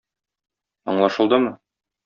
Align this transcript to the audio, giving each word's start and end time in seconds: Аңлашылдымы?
Аңлашылдымы? 0.95 1.55